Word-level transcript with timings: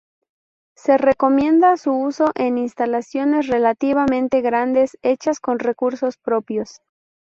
Se 0.75 0.97
recomienda 0.97 1.77
su 1.77 1.91
uso 1.93 2.31
en 2.33 2.57
instalaciones 2.57 3.45
relativamente 3.45 4.41
grandes 4.41 4.97
hechas 5.03 5.39
con 5.39 5.59
recursos 5.59 6.17
propios. 6.17 6.81